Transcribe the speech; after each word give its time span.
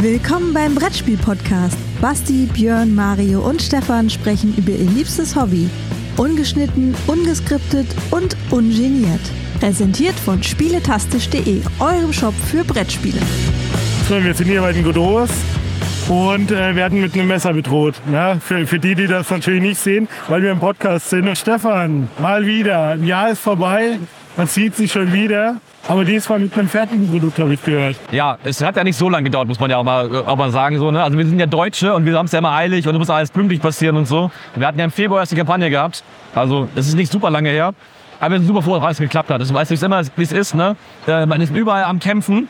Willkommen 0.00 0.52
beim 0.52 0.74
Brettspiel-Podcast. 0.74 1.78
Basti, 2.02 2.50
Björn, 2.52 2.94
Mario 2.94 3.40
und 3.40 3.62
Stefan 3.62 4.10
sprechen 4.10 4.54
über 4.58 4.72
ihr 4.72 4.90
liebstes 4.90 5.34
Hobby. 5.34 5.70
Ungeschnitten, 6.18 6.94
ungeskriptet 7.06 7.86
und 8.10 8.36
ungeniert. 8.50 9.20
Präsentiert 9.58 10.14
von 10.14 10.42
spieletastisch.de, 10.42 11.62
eurem 11.80 12.12
Shop 12.12 12.34
für 12.34 12.62
Brettspiele. 12.62 13.18
So, 14.06 14.22
wir 14.22 14.34
sind 14.34 14.48
hier 14.48 14.60
bei 14.60 14.74
den 14.74 14.84
Godot 14.84 15.30
und 16.08 16.50
äh, 16.50 16.76
werden 16.76 17.00
mit 17.00 17.14
einem 17.14 17.28
Messer 17.28 17.54
bedroht. 17.54 17.94
Ja, 18.12 18.38
für, 18.38 18.66
für 18.66 18.78
die, 18.78 18.96
die 18.96 19.06
das 19.06 19.30
natürlich 19.30 19.62
nicht 19.62 19.80
sehen, 19.80 20.08
weil 20.28 20.42
wir 20.42 20.52
im 20.52 20.60
Podcast 20.60 21.08
sind. 21.08 21.26
Und 21.26 21.38
Stefan, 21.38 22.10
mal 22.18 22.44
wieder, 22.44 22.90
ein 22.90 23.04
Jahr 23.04 23.30
ist 23.30 23.40
vorbei, 23.40 23.98
man 24.36 24.46
sieht 24.46 24.74
sich 24.76 24.92
schon 24.92 25.12
wieder. 25.12 25.56
Aber 25.88 26.04
diesmal 26.04 26.40
mit 26.40 26.52
einem 26.58 26.68
fertigen 26.68 27.08
Produkt, 27.08 27.38
habe 27.38 27.54
ich 27.54 27.62
gehört. 27.62 27.96
Ja, 28.10 28.38
es 28.42 28.60
hat 28.60 28.76
ja 28.76 28.82
nicht 28.82 28.96
so 28.96 29.08
lange 29.08 29.24
gedauert, 29.24 29.46
muss 29.46 29.60
man 29.60 29.70
ja 29.70 29.76
auch 29.76 29.84
mal, 29.84 30.24
auch 30.26 30.36
mal 30.36 30.50
sagen. 30.50 30.78
So, 30.78 30.90
ne? 30.90 31.02
Also 31.02 31.16
wir 31.16 31.24
sind 31.24 31.38
ja 31.38 31.46
Deutsche 31.46 31.94
und 31.94 32.04
wir 32.04 32.18
haben 32.18 32.26
es 32.26 32.32
ja 32.32 32.40
immer 32.40 32.50
eilig 32.52 32.88
und 32.88 32.94
es 32.94 32.98
muss 32.98 33.10
alles 33.10 33.30
pünktlich 33.30 33.60
passieren 33.60 33.96
und 33.96 34.06
so. 34.06 34.30
Wir 34.56 34.66
hatten 34.66 34.78
ja 34.78 34.84
im 34.84 34.90
Februar 34.90 35.20
erst 35.20 35.30
die 35.32 35.36
Kampagne 35.36 35.70
gehabt. 35.70 36.02
Also 36.34 36.68
es 36.74 36.88
ist 36.88 36.94
nicht 36.94 37.12
super 37.12 37.30
lange 37.30 37.50
her. 37.50 37.72
Aber 38.18 38.32
wir 38.32 38.38
sind 38.38 38.48
super 38.48 38.62
froh, 38.62 38.74
dass 38.74 38.82
alles 38.84 38.98
geklappt 38.98 39.30
hat. 39.30 39.40
Das 39.40 39.52
weiß 39.52 39.70
ich 39.70 39.82
immer, 39.82 40.02
wie 40.16 40.22
es 40.22 40.32
ist. 40.32 40.54
Ne? 40.54 40.74
Äh, 41.06 41.26
Man 41.26 41.40
ist 41.40 41.54
überall 41.54 41.84
am 41.84 42.00
Kämpfen. 42.00 42.48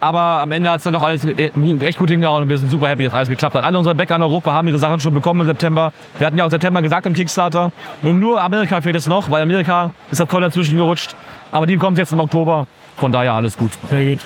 Aber 0.00 0.20
am 0.20 0.52
Ende 0.52 0.70
hat 0.70 0.78
es 0.78 0.84
dann 0.84 0.92
doch 0.92 1.02
alles 1.02 1.24
äh, 1.24 1.50
recht 1.56 1.98
gut 1.98 2.10
hingehauen 2.10 2.42
und 2.44 2.48
wir 2.48 2.58
sind 2.58 2.70
super 2.70 2.88
happy, 2.88 3.04
dass 3.04 3.14
alles 3.14 3.28
geklappt 3.28 3.56
hat. 3.56 3.64
Alle 3.64 3.78
unsere 3.78 3.94
Bäcker 3.94 4.16
in 4.16 4.22
Europa 4.22 4.52
haben 4.52 4.68
ihre 4.68 4.78
Sachen 4.78 5.00
schon 5.00 5.14
bekommen 5.14 5.40
im 5.40 5.46
September. 5.46 5.92
Wir 6.18 6.26
hatten 6.26 6.38
ja 6.38 6.44
auch 6.44 6.50
September 6.50 6.82
gesagt 6.82 7.06
im 7.06 7.14
Kickstarter. 7.14 7.72
Und 8.02 8.20
nur 8.20 8.40
Amerika 8.40 8.80
fehlt 8.80 8.96
es 8.96 9.06
noch, 9.06 9.30
weil 9.30 9.42
Amerika 9.42 9.92
ist 10.10 10.20
das 10.20 10.28
voll 10.28 10.42
dazwischen 10.42 10.76
gerutscht. 10.76 11.16
Aber 11.50 11.66
die 11.66 11.76
kommt 11.76 11.98
jetzt 11.98 12.12
im 12.12 12.20
Oktober. 12.20 12.66
Von 12.96 13.12
daher 13.12 13.34
alles 13.34 13.56
gut. 13.56 13.70
Sehr 13.90 14.12
gut. 14.12 14.20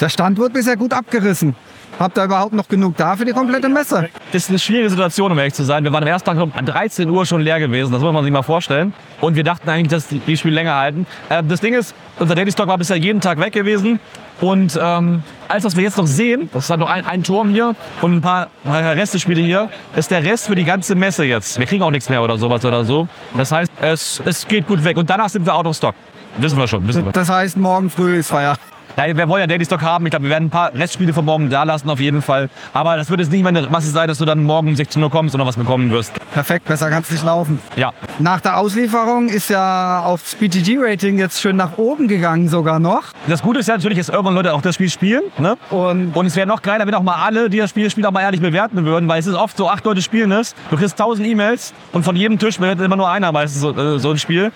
Der 0.00 0.08
Stand 0.08 0.38
wird 0.38 0.52
bisher 0.52 0.76
gut 0.76 0.92
abgerissen. 0.92 1.54
Habt 1.98 2.18
ihr 2.18 2.24
überhaupt 2.24 2.52
noch 2.52 2.68
genug 2.68 2.96
da 2.96 3.16
für 3.16 3.24
die 3.24 3.32
komplette 3.32 3.70
Messe? 3.70 4.10
Das 4.30 4.42
ist 4.42 4.50
eine 4.50 4.58
schwierige 4.58 4.90
Situation, 4.90 5.32
um 5.32 5.38
ehrlich 5.38 5.54
zu 5.54 5.64
sein. 5.64 5.82
Wir 5.82 5.92
waren 5.92 6.02
am 6.02 6.08
ersten 6.08 6.26
Tag 6.26 6.38
um 6.38 6.52
13 6.52 7.08
Uhr 7.08 7.24
schon 7.24 7.40
leer 7.40 7.58
gewesen. 7.58 7.90
Das 7.90 8.02
muss 8.02 8.12
man 8.12 8.22
sich 8.22 8.32
mal 8.32 8.42
vorstellen. 8.42 8.92
Und 9.22 9.34
wir 9.34 9.44
dachten 9.44 9.68
eigentlich, 9.70 9.88
dass 9.88 10.08
die, 10.08 10.18
die 10.18 10.36
Spiele 10.36 10.56
länger 10.56 10.74
halten. 10.74 11.06
Äh, 11.30 11.42
das 11.42 11.60
Ding 11.62 11.72
ist, 11.72 11.94
unser 12.18 12.34
Daily 12.34 12.52
Stock 12.52 12.66
war 12.66 12.76
bisher 12.76 12.98
jeden 12.98 13.22
Tag 13.22 13.40
weg 13.40 13.54
gewesen. 13.54 13.98
Und 14.42 14.78
ähm, 14.80 15.22
alles, 15.48 15.64
was 15.64 15.74
wir 15.76 15.84
jetzt 15.84 15.96
noch 15.96 16.06
sehen, 16.06 16.50
das 16.52 16.64
ist 16.64 16.70
halt 16.70 16.80
noch 16.80 16.90
ein, 16.90 17.06
ein 17.06 17.22
Turm 17.22 17.48
hier 17.48 17.74
und 18.02 18.16
ein 18.16 18.20
paar 18.20 18.48
Restespiele 18.66 19.40
hier, 19.40 19.70
ist 19.94 20.10
der 20.10 20.22
Rest 20.22 20.48
für 20.48 20.54
die 20.54 20.64
ganze 20.64 20.94
Messe 20.94 21.24
jetzt. 21.24 21.58
Wir 21.58 21.64
kriegen 21.64 21.82
auch 21.82 21.90
nichts 21.90 22.10
mehr 22.10 22.22
oder 22.22 22.36
sowas 22.36 22.62
oder 22.66 22.84
so. 22.84 23.08
Das 23.34 23.50
heißt, 23.50 23.72
es, 23.80 24.22
es 24.26 24.46
geht 24.46 24.66
gut 24.66 24.84
weg. 24.84 24.98
Und 24.98 25.08
danach 25.08 25.30
sind 25.30 25.46
wir 25.46 25.54
out 25.54 25.64
of 25.64 25.74
stock. 25.74 25.94
Wissen 26.36 26.58
wir 26.58 26.68
schon, 26.68 26.86
wissen 26.86 27.06
wir. 27.06 27.12
Das 27.12 27.30
heißt, 27.30 27.56
morgen 27.56 27.88
früh 27.88 28.18
ist 28.18 28.28
Feier. 28.28 28.58
Ja, 28.96 29.14
wir 29.14 29.28
wollen 29.28 29.42
ja 29.42 29.46
Daily 29.46 29.64
Stock 29.64 29.82
haben. 29.82 30.06
Ich 30.06 30.10
glaube, 30.10 30.24
wir 30.24 30.30
werden 30.30 30.46
ein 30.46 30.50
paar 30.50 30.72
Restspiele 30.72 31.12
von 31.12 31.24
morgen 31.26 31.50
da 31.50 31.64
lassen, 31.64 31.90
auf 31.90 32.00
jeden 32.00 32.22
Fall. 32.22 32.48
Aber 32.72 32.96
das 32.96 33.10
wird 33.10 33.20
jetzt 33.20 33.30
nicht 33.30 33.42
mehr 33.42 33.50
eine 33.50 33.68
Masse 33.68 33.90
sein, 33.90 34.08
dass 34.08 34.16
du 34.18 34.24
dann 34.24 34.42
morgen 34.42 34.68
um 34.68 34.76
16 34.76 35.02
Uhr 35.02 35.10
kommst 35.10 35.34
und 35.34 35.38
noch 35.38 35.46
was 35.46 35.56
bekommen 35.56 35.90
wirst. 35.90 36.12
Perfekt, 36.32 36.64
besser 36.64 36.88
kann 36.88 37.02
es 37.02 37.10
nicht 37.10 37.22
laufen. 37.22 37.60
Ja. 37.76 37.92
Nach 38.18 38.40
der 38.40 38.56
Auslieferung 38.56 39.28
ist 39.28 39.50
ja 39.50 40.00
aufs 40.00 40.34
BTG-Rating 40.36 41.18
jetzt 41.18 41.42
schön 41.42 41.56
nach 41.56 41.76
oben 41.76 42.08
gegangen 42.08 42.48
sogar 42.48 42.78
noch. 42.78 43.04
Das 43.26 43.42
Gute 43.42 43.60
ist 43.60 43.68
ja 43.68 43.74
natürlich, 43.74 43.98
dass 43.98 44.08
irgendwann 44.08 44.34
Leute 44.34 44.54
auch 44.54 44.62
das 44.62 44.76
Spiel 44.76 44.88
spielen. 44.88 45.22
Ne? 45.38 45.56
Und 45.70 46.16
Und 46.16 46.26
es 46.26 46.34
wäre 46.34 46.46
noch 46.46 46.62
geiler, 46.62 46.86
wenn 46.86 46.94
auch 46.94 47.02
mal 47.02 47.22
alle, 47.22 47.50
die 47.50 47.58
das 47.58 47.70
Spiel 47.70 47.90
spielen, 47.90 48.06
auch 48.06 48.12
mal 48.12 48.22
ehrlich 48.22 48.40
bewerten 48.40 48.84
würden, 48.86 49.08
weil 49.08 49.20
es 49.20 49.26
ist 49.26 49.34
oft 49.34 49.58
so, 49.58 49.68
acht 49.68 49.84
Leute 49.84 50.00
spielen 50.00 50.32
es, 50.32 50.54
du 50.70 50.76
kriegst 50.76 50.96
tausend 50.98 51.26
E-Mails 51.26 51.74
und 51.92 52.02
von 52.02 52.16
jedem 52.16 52.38
Tisch 52.38 52.56
bewertet 52.56 52.84
immer 52.84 52.96
nur 52.96 53.10
einer 53.10 53.30
meistens 53.30 53.60
so, 53.60 53.76
äh, 53.76 53.98
so 53.98 54.10
ein 54.10 54.18
Spiel. 54.18 54.52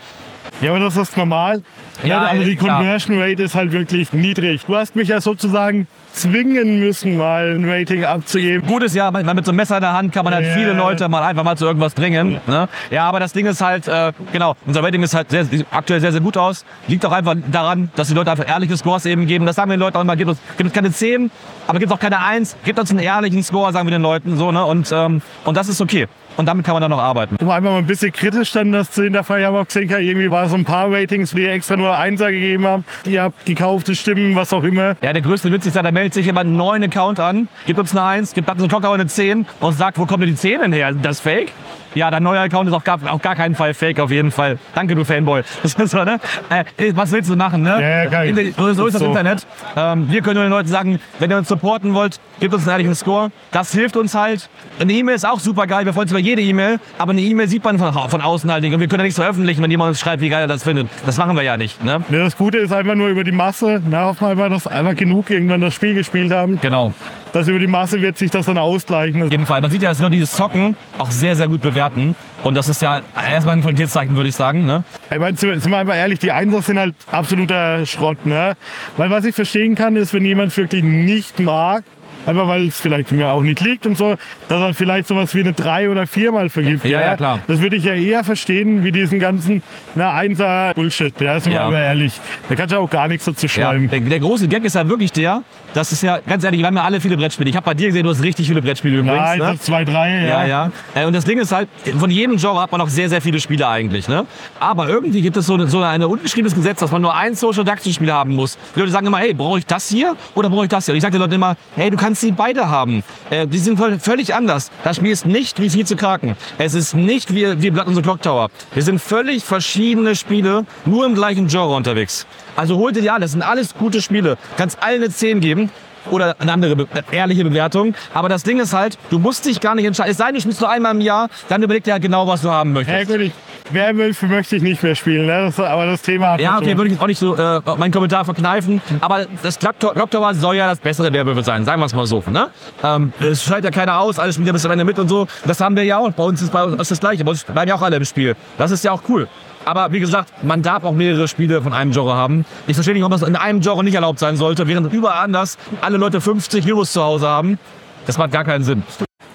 Ja, 0.60 0.70
aber 0.70 0.80
das 0.80 0.96
ist 0.96 1.16
normal. 1.16 1.62
Ja, 2.04 2.22
also 2.22 2.44
die 2.44 2.56
klar. 2.56 2.78
Conversion 2.78 3.20
Rate 3.20 3.42
ist 3.42 3.54
halt 3.54 3.72
wirklich 3.72 4.12
niedrig. 4.12 4.64
Du 4.66 4.74
hast 4.76 4.94
mich 4.96 5.08
ja 5.08 5.20
sozusagen 5.20 5.86
zwingen 6.12 6.80
müssen, 6.80 7.16
mal 7.16 7.54
ein 7.54 7.68
Rating 7.68 8.04
abzugeben. 8.04 8.66
Gut 8.66 8.82
ist 8.82 8.94
ja, 8.94 9.10
man- 9.10 9.24
mit 9.36 9.44
so 9.44 9.50
einem 9.52 9.56
Messer 9.56 9.76
in 9.76 9.82
der 9.82 9.92
Hand 9.92 10.12
kann 10.12 10.24
man 10.24 10.34
halt 10.34 10.46
Ja. 10.46 10.54
viele 10.54 10.72
Leute 10.72 11.08
mal 11.08 11.22
einfach 11.22 11.44
mal 11.44 11.56
zu 11.56 11.66
irgendwas 11.66 11.94
bringen. 11.94 12.40
Ne? 12.46 12.68
Ja, 12.90 13.04
aber 13.04 13.20
das 13.20 13.32
Ding 13.32 13.46
ist 13.46 13.60
halt, 13.60 13.86
äh, 13.88 14.12
genau, 14.32 14.56
unser 14.66 14.82
Rating 14.82 15.02
ist 15.02 15.14
halt 15.14 15.30
sehr, 15.30 15.46
aktuell 15.70 16.00
sehr, 16.00 16.12
sehr 16.12 16.20
gut 16.20 16.36
aus. 16.36 16.64
Liegt 16.88 17.04
auch 17.06 17.12
einfach 17.12 17.36
daran, 17.50 17.90
dass 17.96 18.08
die 18.08 18.14
Leute 18.14 18.30
einfach 18.30 18.48
ehrliche 18.48 18.76
Scores 18.76 19.06
eben 19.06 19.26
geben. 19.26 19.46
Das 19.46 19.56
sagen 19.56 19.70
wir 19.70 19.76
den 19.76 19.80
Leuten 19.80 19.96
auch 19.98 20.02
immer, 20.02 20.16
gibt 20.16 20.30
uns, 20.30 20.38
gibt 20.56 20.66
uns 20.68 20.74
keine 20.74 20.90
10, 20.90 21.30
aber 21.66 21.78
gibt 21.78 21.92
auch 21.92 22.00
keine 22.00 22.18
1, 22.22 22.56
gibt 22.64 22.78
uns 22.78 22.90
einen 22.90 23.00
ehrlichen 23.00 23.42
Score, 23.42 23.72
sagen 23.72 23.86
wir 23.86 23.92
den 23.92 24.02
Leuten 24.02 24.36
so. 24.36 24.50
Ne? 24.52 24.64
Und, 24.64 24.90
ähm, 24.92 25.22
und 25.44 25.56
das 25.56 25.68
ist 25.68 25.80
okay. 25.80 26.06
Und 26.40 26.46
damit 26.46 26.64
kann 26.64 26.72
man 26.72 26.80
dann 26.80 26.90
noch 26.90 27.02
arbeiten. 27.02 27.36
Um 27.38 27.50
einfach 27.50 27.70
mal 27.70 27.76
ein 27.76 27.86
bisschen 27.86 28.12
kritisch 28.12 28.52
dann 28.52 28.72
das 28.72 28.90
zu 28.90 29.02
hinterfragen, 29.02 29.44
auch 29.44 29.66
gesehen, 29.66 29.90
irgendwie 29.90 30.30
war 30.30 30.44
es 30.44 30.52
so 30.52 30.56
ein 30.56 30.64
paar 30.64 30.90
Ratings, 30.90 31.32
die 31.32 31.44
extra 31.44 31.76
nur 31.76 31.98
Einser 31.98 32.32
gegeben 32.32 32.66
haben. 32.66 32.84
Ihr 33.04 33.24
habt 33.24 33.44
gekaufte 33.44 33.94
Stimmen, 33.94 34.34
was 34.34 34.50
auch 34.54 34.64
immer. 34.64 34.96
Ja, 35.02 35.12
der 35.12 35.20
größte 35.20 35.52
Witz 35.52 35.66
ist 35.66 35.76
ja, 35.76 35.82
da 35.82 35.92
meldet 35.92 36.14
sich 36.14 36.24
jemand 36.24 36.46
einen 36.46 36.56
neuen 36.56 36.82
Account 36.82 37.20
an, 37.20 37.48
gibt 37.66 37.78
uns 37.78 37.94
eine 37.94 38.04
1, 38.04 38.32
gibt 38.32 38.48
uns 38.48 38.58
einen 38.58 38.70
Cocker 38.70 38.90
und 38.90 39.00
eine 39.00 39.06
10 39.06 39.44
und 39.60 39.72
sagt, 39.74 39.98
wo 39.98 40.06
kommt 40.06 40.22
denn 40.22 40.30
die 40.30 40.34
10 40.34 40.60
denn 40.60 40.72
her? 40.72 40.88
Ist 40.88 41.04
das 41.04 41.20
fake? 41.20 41.52
Ja, 41.94 42.10
dein 42.10 42.22
neuer 42.22 42.42
Account 42.42 42.68
ist 42.68 42.74
auf 42.74 42.84
gar, 42.84 42.98
auf 43.08 43.20
gar 43.22 43.34
keinen 43.34 43.54
Fall 43.54 43.74
fake, 43.74 44.00
auf 44.00 44.10
jeden 44.10 44.30
Fall. 44.30 44.58
Danke, 44.74 44.94
du 44.94 45.04
Fanboy. 45.04 45.42
Das 45.62 45.74
ist 45.74 45.90
so, 45.90 46.04
ne? 46.04 46.18
äh, 46.48 46.92
was 46.94 47.12
willst 47.12 47.28
du 47.30 47.36
machen, 47.36 47.62
ne? 47.62 47.76
Ja, 47.80 47.88
ja, 48.04 48.10
geil. 48.10 48.52
So, 48.56 48.86
ist 48.86 48.94
das 48.94 49.00
So. 49.00 49.06
Internet. 49.06 49.46
Ähm, 49.76 50.10
wir 50.10 50.22
können 50.22 50.34
nur 50.36 50.44
den 50.44 50.50
Leuten 50.50 50.68
sagen, 50.68 51.00
wenn 51.18 51.30
ihr 51.30 51.36
uns 51.36 51.48
supporten 51.48 51.94
wollt, 51.94 52.20
gebt 52.40 52.54
uns 52.54 52.62
einen 52.64 52.72
ehrlichen 52.72 52.94
Score. 52.94 53.30
Das 53.50 53.72
hilft 53.72 53.96
uns 53.96 54.14
halt. 54.14 54.48
Eine 54.78 54.92
E-Mail 54.92 55.14
ist 55.14 55.26
auch 55.26 55.40
super 55.40 55.66
geil. 55.66 55.84
Wir 55.84 55.92
freuen 55.92 56.04
uns 56.04 56.12
über 56.12 56.20
jede 56.20 56.42
E-Mail. 56.42 56.78
Aber 56.98 57.12
eine 57.12 57.20
E-Mail 57.20 57.48
sieht 57.48 57.64
man 57.64 57.78
von, 57.78 57.92
von 57.92 58.20
außen 58.20 58.50
halt 58.50 58.62
nicht. 58.62 58.72
Und 58.74 58.80
wir 58.80 58.88
können 58.88 59.00
ja 59.00 59.04
nichts 59.04 59.18
veröffentlichen, 59.18 59.62
wenn 59.62 59.70
jemand 59.70 59.88
uns 59.90 60.00
schreibt, 60.00 60.22
wie 60.22 60.28
geil 60.28 60.42
er 60.42 60.48
das 60.48 60.62
findet. 60.62 60.88
Das 61.06 61.16
machen 61.18 61.36
wir 61.36 61.42
ja 61.42 61.56
nicht, 61.56 61.82
ne? 61.84 62.02
Ja, 62.10 62.24
Das 62.24 62.36
Gute 62.36 62.58
ist 62.58 62.72
einfach 62.72 62.94
nur 62.94 63.08
über 63.08 63.24
die 63.24 63.32
Masse. 63.32 63.82
Na, 63.88 64.04
hoffen 64.06 64.20
wir 64.26 64.30
einfach, 64.30 64.48
dass 64.48 64.66
einfach 64.66 64.96
genug 64.96 65.28
irgendwann 65.30 65.60
das 65.60 65.74
Spiel 65.74 65.94
gespielt 65.94 66.32
haben. 66.32 66.58
Genau. 66.60 66.92
Dass 67.32 67.46
über 67.48 67.58
die 67.58 67.66
Masse 67.66 68.00
wird 68.02 68.18
sich 68.18 68.30
das 68.30 68.46
dann 68.46 68.58
ausgleichen. 68.58 69.22
Auf 69.22 69.30
jeden 69.30 69.46
Fall. 69.46 69.60
Man 69.60 69.70
sieht 69.70 69.82
ja, 69.82 69.90
dass 69.90 70.00
Leute 70.00 70.12
dieses 70.12 70.32
Zocken 70.32 70.76
auch 70.98 71.10
sehr, 71.10 71.36
sehr 71.36 71.48
gut 71.48 71.60
bewerten. 71.60 72.16
Und 72.42 72.54
das 72.54 72.68
ist 72.68 72.82
ja 72.82 73.02
erstmal 73.14 73.56
ein 73.56 73.62
Qualitätszeichen, 73.62 74.16
würde 74.16 74.28
ich 74.28 74.34
sagen. 74.34 74.66
Ne? 74.66 74.82
Ich 75.10 75.18
meine, 75.18 75.36
sind 75.36 75.70
wir 75.70 75.78
einfach 75.78 75.94
ehrlich, 75.94 76.18
die 76.18 76.32
Einser 76.32 76.62
sind 76.62 76.78
halt 76.78 76.94
absoluter 77.10 77.86
Schrott. 77.86 78.26
Ne? 78.26 78.56
Weil 78.96 79.10
was 79.10 79.24
ich 79.24 79.34
verstehen 79.34 79.74
kann, 79.74 79.96
ist, 79.96 80.12
wenn 80.14 80.24
jemand 80.24 80.56
wirklich 80.56 80.82
nicht 80.82 81.38
mag, 81.38 81.84
einfach 82.26 82.46
weil 82.48 82.68
es 82.68 82.80
vielleicht 82.80 83.12
mir 83.12 83.28
auch 83.30 83.42
nicht 83.42 83.60
liegt 83.60 83.86
und 83.86 83.96
so, 83.96 84.16
dass 84.48 84.60
er 84.60 84.74
vielleicht 84.74 85.08
sowas 85.08 85.34
wie 85.34 85.40
eine 85.40 85.52
3 85.52 85.90
oder 85.90 86.06
4 86.06 86.32
mal 86.32 86.48
vergibt. 86.48 86.84
Ja, 86.84 87.00
ja, 87.00 87.16
klar. 87.16 87.38
Das 87.46 87.60
würde 87.60 87.76
ich 87.76 87.84
ja 87.84 87.94
eher 87.94 88.24
verstehen, 88.24 88.84
wie 88.84 88.92
diesen 88.92 89.18
ganzen 89.18 89.62
na, 89.94 90.12
Einser 90.14 90.72
Bullshit. 90.74 91.18
Ja, 91.20 91.38
sind 91.40 91.52
wir 91.52 91.60
Ja. 91.60 91.66
aber 91.66 91.78
ehrlich. 91.80 92.12
Da 92.48 92.54
kannst 92.54 92.72
du 92.74 92.78
auch 92.78 92.90
gar 92.90 93.08
nichts 93.08 93.24
dazu 93.24 93.46
Ja, 93.46 93.48
schreiben. 93.50 93.88
der, 93.90 94.00
der 94.00 94.20
große 94.20 94.48
Gag 94.48 94.64
ist 94.64 94.74
ja 94.74 94.88
wirklich 94.88 95.12
der, 95.12 95.42
das 95.74 95.92
ist 95.92 96.02
ja, 96.02 96.18
ganz 96.26 96.42
ehrlich, 96.44 96.60
wir 96.60 96.66
haben 96.66 96.76
ja 96.76 96.84
alle 96.84 97.00
viele 97.00 97.16
Brettspiele. 97.16 97.48
Ich 97.50 97.56
habe 97.56 97.64
bei 97.64 97.74
dir 97.74 97.88
gesehen, 97.88 98.04
du 98.04 98.10
hast 98.10 98.22
richtig 98.22 98.46
viele 98.48 98.60
Brettspiele 98.62 98.98
übrigens. 98.98 99.18
Nein, 99.20 99.38
ne? 99.38 99.44
das 99.52 99.60
2, 99.62 99.84
3, 99.84 100.10
Ja, 100.10 100.44
ja. 100.44 100.46
ja. 100.46 100.72
Äh, 100.94 101.06
Und 101.06 101.12
das 101.14 101.24
Ding 101.24 101.38
ist 101.38 101.52
halt, 101.52 101.68
von 101.98 102.10
jedem 102.10 102.36
Genre 102.36 102.60
hat 102.60 102.70
man 102.72 102.80
noch 102.80 102.88
sehr, 102.88 103.08
sehr 103.08 103.20
viele 103.20 103.40
Spiele 103.40 103.68
eigentlich. 103.68 104.08
Ne? 104.08 104.26
Aber 104.58 104.88
irgendwie 104.88 105.22
gibt 105.22 105.36
es 105.36 105.46
so, 105.46 105.54
eine, 105.54 105.66
so 105.68 105.80
ein 105.82 106.02
ungeschriebenes 106.02 106.54
Gesetz, 106.54 106.80
dass 106.80 106.90
man 106.90 107.02
nur 107.02 107.14
ein 107.14 107.34
Social 107.34 107.64
Deduction 107.64 107.92
Spiel 107.92 108.12
haben 108.12 108.34
muss. 108.34 108.58
Die 108.74 108.80
Leute 108.80 108.92
sagen 108.92 109.06
immer, 109.06 109.18
hey, 109.18 109.32
brauche 109.34 109.58
ich 109.58 109.66
das 109.66 109.88
hier 109.88 110.16
oder 110.34 110.50
brauche 110.50 110.64
ich 110.64 110.68
das 110.70 110.84
hier? 110.86 110.92
Und 110.92 110.96
ich 110.96 111.02
sage 111.02 111.12
den 111.12 111.20
Leuten 111.20 111.34
immer, 111.34 111.56
hey, 111.76 111.90
du 111.90 111.96
kannst 111.96 112.09
sie 112.14 112.32
beide 112.32 112.68
haben. 112.68 113.02
Äh, 113.30 113.46
die 113.46 113.58
sind 113.58 113.78
völlig 114.00 114.34
anders. 114.34 114.70
Das 114.84 114.96
Spiel 114.96 115.10
ist 115.10 115.26
nicht 115.26 115.60
wie 115.60 115.70
viel 115.70 115.86
zu 115.86 115.96
kraken. 115.96 116.36
Es 116.58 116.74
ist 116.74 116.94
nicht 116.94 117.34
wie, 117.34 117.62
wie 117.62 117.70
Blood 117.70 117.86
und 117.86 117.94
the 117.94 118.02
Clock 118.02 118.22
Tower. 118.22 118.48
Wir 118.74 118.82
sind 118.82 119.00
völlig 119.00 119.44
verschiedene 119.44 120.16
Spiele, 120.16 120.64
nur 120.84 121.06
im 121.06 121.14
gleichen 121.14 121.48
Genre 121.48 121.74
unterwegs. 121.74 122.26
Also 122.56 122.76
holt 122.76 122.96
dir 122.96 123.02
die 123.02 123.10
alle, 123.10 123.20
das 123.20 123.32
sind 123.32 123.42
alles 123.42 123.74
gute 123.74 124.02
Spiele. 124.02 124.36
Kannst 124.56 124.82
allen 124.82 125.02
eine 125.02 125.10
10 125.10 125.40
geben 125.40 125.70
oder 126.10 126.36
eine 126.38 126.52
andere 126.52 126.76
be 126.76 126.88
ehrliche 127.10 127.44
Bewertung. 127.44 127.94
Aber 128.14 128.28
das 128.28 128.42
Ding 128.42 128.58
ist 128.60 128.72
halt, 128.72 128.98
du 129.10 129.18
musst 129.18 129.44
dich 129.46 129.60
gar 129.60 129.74
nicht 129.74 129.84
entscheiden. 129.84 130.10
Es 130.10 130.18
sei 130.18 130.26
denn, 130.26 130.36
du 130.36 130.40
spielst 130.40 130.60
nur 130.60 130.70
einmal 130.70 130.94
im 130.94 131.00
Jahr, 131.00 131.28
dann 131.48 131.62
überleg 131.62 131.84
dir 131.84 131.92
halt 131.92 132.02
genau, 132.02 132.26
was 132.26 132.42
du 132.42 132.50
haben 132.50 132.72
möchtest. 132.72 133.10
ich, 133.10 133.32
Werwölfe 133.72 134.26
möchte 134.26 134.56
ich 134.56 134.62
nicht 134.62 134.82
mehr 134.82 134.94
spielen, 134.94 135.26
ne? 135.26 135.44
das, 135.46 135.58
aber 135.60 135.86
das 135.86 136.02
Thema 136.02 136.32
hat 136.32 136.40
Ja, 136.40 136.56
okay, 136.56 136.70
schon. 136.70 136.76
würde 136.78 136.86
ich 136.88 136.92
jetzt 136.94 137.02
auch 137.02 137.06
nicht 137.06 137.18
so 137.18 137.36
äh, 137.36 137.60
meinen 137.78 137.92
Kommentar 137.92 138.24
verkneifen. 138.24 138.80
Aber 139.00 139.26
das 139.42 139.58
Clock 139.58 139.78
Tower- 139.78 139.94
Clock 139.94 140.10
Tower 140.10 140.34
soll 140.34 140.56
ja 140.56 140.68
das 140.68 140.78
bessere 140.80 141.12
Werwölfe 141.12 141.42
sein, 141.42 141.64
sagen 141.64 141.80
wir 141.80 141.86
es 141.86 141.94
mal 141.94 142.06
so. 142.06 142.22
Ne? 142.30 142.48
Ähm, 142.82 143.12
es 143.20 143.42
schaltet 143.44 143.66
ja 143.66 143.70
keiner 143.80 144.00
aus, 144.00 144.18
alle 144.18 144.32
spielen 144.32 144.46
ja 144.46 144.52
bis 144.52 144.64
am 144.64 144.72
Ende 144.72 144.84
mit 144.84 144.98
und 144.98 145.08
so. 145.08 145.26
Das 145.46 145.60
haben 145.60 145.76
wir 145.76 145.84
ja 145.84 145.98
auch. 145.98 146.10
Bei 146.12 146.24
uns 146.24 146.42
ist, 146.42 146.52
bei 146.52 146.64
uns 146.64 146.80
ist 146.80 146.90
das 146.90 147.00
Gleiche. 147.00 147.24
Bei 147.24 147.30
uns 147.30 147.44
bleiben 147.44 147.68
ja 147.68 147.74
auch 147.74 147.82
alle 147.82 147.96
im 147.96 148.04
Spiel. 148.04 148.34
Das 148.58 148.70
ist 148.70 148.84
ja 148.84 148.92
auch 148.92 149.02
cool. 149.08 149.28
Aber 149.64 149.92
wie 149.92 150.00
gesagt, 150.00 150.32
man 150.42 150.62
darf 150.62 150.84
auch 150.84 150.92
mehrere 150.92 151.28
Spiele 151.28 151.60
von 151.62 151.72
einem 151.72 151.92
Genre 151.92 152.14
haben. 152.14 152.46
Ich 152.66 152.74
verstehe 152.74 152.94
nicht, 152.94 153.02
warum 153.02 153.12
das 153.12 153.22
in 153.22 153.36
einem 153.36 153.60
Genre 153.60 153.84
nicht 153.84 153.94
erlaubt 153.94 154.18
sein 154.18 154.36
sollte, 154.36 154.66
während 154.66 154.92
überall 154.92 155.24
anders 155.24 155.58
alle 155.82 155.98
Leute 155.98 156.20
50 156.20 156.64
Heroes 156.64 156.92
zu 156.92 157.02
Hause 157.02 157.28
haben. 157.28 157.58
Das 158.06 158.16
macht 158.16 158.32
gar 158.32 158.44
keinen 158.44 158.64
Sinn. 158.64 158.82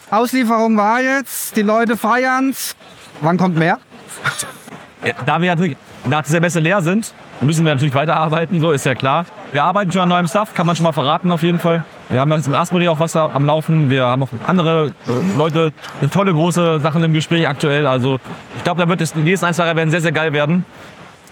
Auslieferung 0.10 0.78
war 0.78 1.02
jetzt, 1.02 1.56
die 1.56 1.62
Leute 1.62 1.96
feiern's. 1.98 2.76
Wann 3.22 3.38
kommt 3.38 3.56
mehr? 3.58 3.80
Ja, 5.06 5.14
Da 5.26 5.42
wir 5.42 5.50
natürlich 5.50 5.78
nach 6.06 6.24
dieser 6.24 6.40
Messe 6.40 6.60
leer 6.60 6.82
sind, 6.82 7.14
müssen 7.42 7.66
wir 7.66 7.74
natürlich 7.74 7.94
weiterarbeiten, 7.94 8.60
so 8.60 8.72
ist 8.72 8.86
ja 8.86 8.96
klar. 8.96 9.26
Wir 9.52 9.64
arbeiten 9.64 9.92
schon 9.92 10.02
an 10.02 10.10
neuem 10.10 10.28
Stuff, 10.28 10.54
kann 10.54 10.66
man 10.66 10.76
schon 10.76 10.84
mal 10.84 10.92
verraten 10.94 11.32
auf 11.32 11.44
jeden 11.44 11.60
Fall. 11.60 11.84
Wir 12.10 12.20
haben 12.20 12.32
jetzt 12.32 12.48
mit 12.48 12.56
Asmodee 12.56 12.88
auch 12.88 13.00
was 13.00 13.16
am 13.16 13.46
Laufen. 13.46 13.90
Wir 13.90 14.06
haben 14.06 14.24
auch 14.24 14.30
andere 14.46 14.94
äh, 15.08 15.38
Leute, 15.38 15.74
tolle 16.12 16.34
große 16.34 16.80
Sachen 16.80 17.04
im 17.04 17.14
Gespräch 17.14 17.48
aktuell. 17.48 17.88
Also 17.88 18.20
ich 18.58 18.64
glaube, 18.64 18.82
da 18.82 18.88
wird 18.88 19.02
es 19.02 19.14
die 19.14 19.20
nächsten 19.20 19.46
ein, 19.46 19.54
zwei 19.54 19.76
werden 19.76 19.90
sehr, 19.90 20.02
sehr 20.02 20.12
geil 20.12 20.34
werden. 20.34 20.66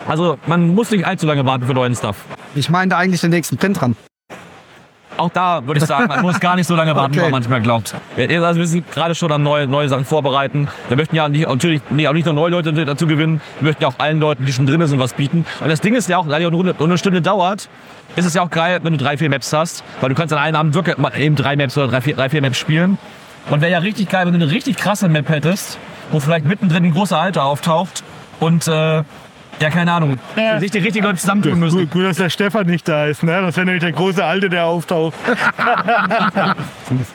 Also 0.08 0.38
man 0.48 0.74
muss 0.74 0.92
nicht 0.92 1.06
allzu 1.06 1.28
lange 1.28 1.46
warten 1.46 1.66
für 1.66 1.74
neuen 1.74 1.96
Stuff. 1.96 2.18
Ich 2.56 2.70
meinte 2.70 2.98
eigentlich 2.98 3.22
den 3.22 3.30
nächsten 3.30 3.58
Print 3.58 3.80
dran. 3.80 3.96
Auch 5.18 5.30
da 5.30 5.66
würde 5.66 5.80
ich 5.80 5.86
sagen, 5.86 6.08
man 6.08 6.22
muss 6.22 6.40
gar 6.40 6.56
nicht 6.56 6.68
so 6.68 6.76
lange 6.76 6.96
warten, 6.96 7.14
wie 7.16 7.20
Okay. 7.20 7.30
man 7.32 7.40
manchmal 7.40 7.62
glaubt. 7.62 7.96
Wir, 8.16 8.44
also 8.44 8.60
wir 8.60 8.68
sind 8.68 8.92
gerade 8.92 9.16
schon 9.16 9.32
an 9.32 9.44
neue, 9.44 9.68
neue 9.68 9.88
Sachen 9.90 10.06
vorbereiten. 10.06 10.68
Wir 10.88 10.98
möchten 10.98 11.16
ja 11.16 11.30
nicht, 11.30 11.48
natürlich 11.48 11.82
nee, 11.90 12.08
auch 12.08 12.14
nicht 12.14 12.26
nur 12.26 12.34
neue 12.34 12.52
Leute 12.52 12.74
dazu 12.86 13.08
gewinnen, 13.08 13.42
wir 13.60 13.70
möchten 13.70 13.84
ja 13.84 13.90
auch 13.90 14.00
allen 14.00 14.20
Leuten, 14.20 14.46
die 14.46 14.54
schon 14.54 14.66
drin 14.66 14.86
sind, 14.88 15.00
was 15.00 15.14
bieten. 15.14 15.46
Und 15.62 15.70
das 15.70 15.82
Ding 15.82 15.96
ist 15.96 16.10
ja 16.10 16.18
auch, 16.18 16.28
da 16.28 16.40
die 16.40 16.46
eine 16.46 16.98
Stunde 16.98 17.22
dauert, 17.22 17.70
ist 18.16 18.26
es 18.26 18.34
ja 18.34 18.44
auch 18.44 18.50
geil, 18.50 18.80
wenn 18.84 18.94
du 18.94 19.04
drei, 19.04 19.18
vier 19.18 19.30
Maps 19.30 19.52
hast, 19.54 19.84
weil 20.02 20.10
du 20.10 20.16
kannst 20.16 20.34
an 20.34 20.40
einem 20.40 20.56
Abend 20.56 20.76
wirklich 20.76 20.98
mal 20.98 21.12
eben 21.18 21.36
drei 21.36 21.56
Maps 21.56 21.78
oder 21.78 21.88
drei, 21.88 22.02
vier, 22.02 22.16
drei, 22.16 22.30
vier 22.30 22.42
Maps 22.42 22.58
spielen. 22.58 22.98
Und 23.50 23.62
wäre 23.62 23.72
ja 23.72 23.80
richtig 23.80 24.10
geil, 24.10 24.26
wenn 24.26 24.34
du 24.40 24.46
eine 24.46 24.52
richtig 24.52 24.78
krasse 24.78 25.10
Map 25.10 25.30
hättest, 25.30 25.78
wo 26.12 26.20
vielleicht 26.20 26.46
mittendrin 26.46 26.86
ein 26.86 26.94
großer 26.94 27.20
Alter 27.20 27.44
auftaucht 27.44 28.04
und 28.40 28.68
äh, 28.68 29.04
ja, 29.60 29.70
keine 29.70 29.92
Ahnung, 29.92 30.18
Ja. 30.36 30.60
sich 30.60 30.72
die 30.72 30.80
richtigen 30.80 31.06
Leute 31.06 31.18
zusammentun 31.20 31.60
müssen. 31.60 31.80
Gut, 31.80 31.92
gut, 31.92 32.04
dass 32.06 32.18
der 32.18 32.30
Stefan 32.30 32.66
nicht 32.68 32.88
da 32.88 33.06
ist. 33.06 33.24
Ne? 33.24 33.42
Das 33.42 33.56
wäre 33.56 33.66
nämlich 33.66 33.84
der 33.84 33.92
große 33.94 34.24
Alte, 34.24 34.50
der 34.50 34.66
auftaucht. 34.66 35.14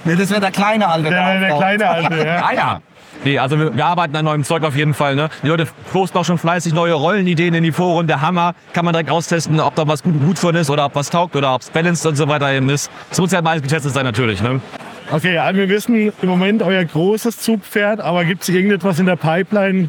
Nee, 0.04 0.16
das 0.16 0.30
wäre 0.30 0.40
der 0.40 0.50
kleine 0.50 0.88
Alte. 0.88 1.10
Der, 1.10 1.38
der 1.40 1.54
auftaucht. 1.54 1.60
kleine 1.60 1.88
Alte. 1.88 2.26
Ja. 2.26 2.42
Ah 2.48 2.52
ja. 2.54 2.80
Nee, 3.24 3.36
also 3.38 3.58
wir, 3.58 3.74
wir 3.76 3.84
arbeiten 3.84 4.14
an 4.14 4.24
neuem 4.24 4.44
Zeug 4.44 4.62
auf 4.62 4.76
jeden 4.76 4.94
Fall. 4.94 5.16
Ne? 5.16 5.28
Die 5.42 5.48
Leute 5.48 5.66
posten 5.92 6.16
auch 6.18 6.24
schon 6.24 6.38
fleißig 6.38 6.72
neue 6.72 6.92
Rollenideen 6.92 7.52
in 7.52 7.64
die 7.64 7.72
Foren. 7.72 8.06
Der 8.06 8.20
Hammer 8.20 8.54
kann 8.72 8.84
man 8.84 8.92
direkt 8.94 9.10
austesten, 9.10 9.58
ob 9.58 9.74
da 9.74 9.88
was 9.88 10.04
gut, 10.04 10.20
gut 10.24 10.38
von 10.38 10.54
ist 10.54 10.70
oder 10.70 10.84
ob 10.84 10.94
was 10.94 11.10
taugt 11.10 11.34
oder 11.34 11.52
ob 11.54 11.62
es 11.62 11.70
balanced 11.70 12.06
und 12.06 12.14
so 12.14 12.28
weiter 12.28 12.52
eben 12.52 12.68
ist. 12.68 12.90
Es 13.10 13.18
muss 13.18 13.32
ja 13.32 13.40
alles 13.40 13.62
getestet 13.62 13.92
sein 13.92 14.04
natürlich. 14.04 14.40
Ne? 14.40 14.60
Okay, 15.10 15.36
also 15.36 15.58
wir 15.58 15.68
wissen 15.68 16.12
im 16.22 16.28
Moment 16.28 16.62
euer 16.62 16.84
großes 16.84 17.38
Zugpferd, 17.40 18.00
aber 18.00 18.24
gibt 18.24 18.42
es 18.42 18.48
irgendetwas 18.50 19.00
in 19.00 19.06
der 19.06 19.16
Pipeline? 19.16 19.88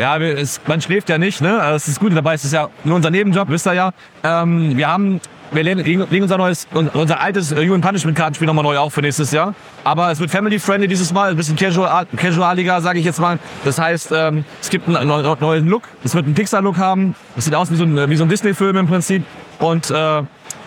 Ja, 0.00 0.16
es, 0.18 0.60
man 0.66 0.80
schläft 0.80 1.08
ja 1.08 1.18
nicht. 1.18 1.40
Ne? 1.40 1.60
Also 1.60 1.74
Das 1.74 1.88
ist 1.88 2.00
gut 2.00 2.16
dabei. 2.16 2.34
Es 2.34 2.44
ist 2.44 2.52
ja 2.52 2.68
nur 2.84 2.96
unser 2.96 3.10
Nebenjob, 3.10 3.48
wisst 3.50 3.66
ihr 3.66 3.74
ja. 3.74 3.92
Ähm, 4.24 4.76
wir 4.76 4.88
haben 4.88 5.20
wir 5.52 5.64
legen, 5.64 6.06
unser 6.22 6.38
neues, 6.38 6.68
unser 6.72 7.20
altes 7.20 7.50
äh, 7.50 7.66
Human 7.66 7.80
Punishment 7.80 8.16
Kartenspiel 8.16 8.46
nochmal 8.46 8.62
neu 8.62 8.78
auf 8.78 8.94
für 8.94 9.02
nächstes 9.02 9.32
Jahr. 9.32 9.52
Aber 9.82 10.10
es 10.12 10.20
wird 10.20 10.30
family 10.30 10.60
friendly 10.60 10.86
dieses 10.86 11.12
Mal, 11.12 11.30
ein 11.32 11.36
bisschen 11.36 11.56
casual, 11.56 12.06
casualiger, 12.16 12.80
sage 12.80 13.00
ich 13.00 13.04
jetzt 13.04 13.18
mal. 13.18 13.38
Das 13.64 13.76
heißt, 13.78 14.12
ähm, 14.14 14.44
es 14.60 14.70
gibt 14.70 14.88
einen 14.88 15.08
neu- 15.08 15.34
neuen 15.40 15.66
Look. 15.66 15.82
Es 16.04 16.14
wird 16.14 16.24
einen 16.26 16.34
Pixar-Look 16.34 16.78
haben. 16.78 17.16
Es 17.36 17.46
sieht 17.46 17.54
aus 17.56 17.68
wie 17.72 17.74
so 17.76 17.82
ein, 17.82 18.08
wie 18.08 18.16
so 18.16 18.22
ein 18.22 18.28
Disney-Film 18.28 18.76
im 18.76 18.86
Prinzip. 18.86 19.24
Und 19.58 19.90
äh, 19.90 20.22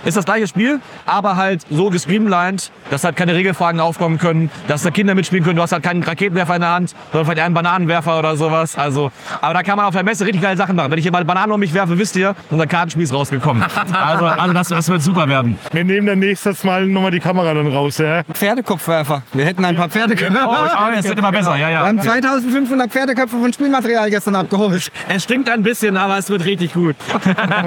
ist 0.05 0.17
das 0.17 0.25
gleiche 0.25 0.47
Spiel, 0.47 0.79
aber 1.05 1.35
halt 1.35 1.61
so 1.69 1.89
gestreamlined, 1.89 2.71
dass 2.89 3.03
halt 3.03 3.15
keine 3.15 3.33
Regelfragen 3.35 3.79
aufkommen 3.79 4.17
können, 4.17 4.49
dass 4.67 4.83
da 4.83 4.91
Kinder 4.91 5.15
mitspielen 5.15 5.43
können. 5.43 5.55
Du 5.55 5.61
hast 5.61 5.71
halt 5.71 5.83
keinen 5.83 6.03
Raketenwerfer 6.03 6.55
in 6.55 6.61
der 6.61 6.71
Hand, 6.71 6.95
sondern 7.11 7.25
vielleicht 7.25 7.45
einen 7.45 7.55
Bananenwerfer 7.55 8.19
oder 8.19 8.35
sowas. 8.35 8.77
Also, 8.77 9.11
aber 9.41 9.53
da 9.53 9.63
kann 9.63 9.77
man 9.77 9.85
auf 9.85 9.93
der 9.93 10.03
Messe 10.03 10.25
richtig 10.25 10.41
geile 10.41 10.57
Sachen 10.57 10.75
machen. 10.75 10.91
Wenn 10.91 10.97
ich 10.99 11.03
hier 11.03 11.11
mal 11.11 11.25
Bananen 11.25 11.51
um 11.51 11.59
mich 11.59 11.73
werfe, 11.73 11.97
wisst 11.97 12.15
ihr, 12.15 12.35
unser 12.49 12.67
Kartenspiel 12.67 13.03
ist 13.03 13.13
rausgekommen. 13.13 13.63
Also, 13.93 14.25
also 14.25 14.53
das, 14.53 14.67
das 14.69 14.89
wird 14.89 15.01
super 15.01 15.27
werden. 15.29 15.57
Wir 15.71 15.83
nehmen 15.83 16.07
dann 16.07 16.19
nächstes 16.19 16.63
Mal 16.63 16.87
nochmal 16.87 17.11
die 17.11 17.19
Kamera 17.19 17.53
dann 17.53 17.67
raus. 17.67 17.99
Ja? 17.99 18.23
Pferdekopfwerfer. 18.23 19.23
Wir 19.33 19.45
hätten 19.45 19.63
ein 19.63 19.75
paar 19.75 19.89
Pferdeköpfe. 19.89 20.37
Oh, 20.45 20.89
es 20.97 21.05
wird 21.05 21.19
immer 21.19 21.31
besser, 21.31 21.55
ja, 21.55 21.67
Wir 21.67 21.73
ja. 21.73 21.85
haben 21.85 22.01
2500 22.01 22.91
Pferdeköpfe 22.91 23.37
von 23.37 23.53
Spielmaterial 23.53 24.09
gestern 24.09 24.35
abgeholt. 24.35 24.91
Es 25.09 25.23
stinkt 25.23 25.49
ein 25.49 25.63
bisschen, 25.63 25.95
aber 25.95 26.17
es 26.17 26.29
wird 26.29 26.43
richtig 26.45 26.73
gut. 26.73 26.95